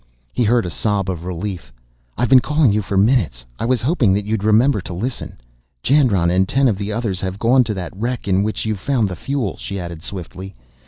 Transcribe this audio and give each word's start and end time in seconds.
He 0.33 0.43
heard 0.43 0.65
a 0.65 0.71
sob 0.71 1.11
of 1.11 1.25
relief. 1.25 1.71
"I've 2.17 2.27
been 2.29 2.39
calling 2.39 2.71
you 2.71 2.81
for 2.81 2.97
minutes! 2.97 3.45
I 3.59 3.65
was 3.65 3.83
hoping 3.83 4.13
that 4.13 4.25
you'd 4.25 4.43
remember 4.43 4.81
to 4.81 4.93
listen! 4.95 5.37
"Jandron 5.83 6.31
and 6.31 6.47
ten 6.49 6.67
of 6.67 6.79
the 6.79 6.91
others 6.91 7.21
have 7.21 7.37
gone 7.37 7.63
to 7.65 7.75
that 7.75 7.95
wreck 7.95 8.27
in 8.27 8.41
which 8.41 8.65
you 8.65 8.73
found 8.73 9.09
the 9.09 9.15
fuel," 9.15 9.57
she 9.57 9.79
added 9.79 10.01
swiftly. 10.01 10.55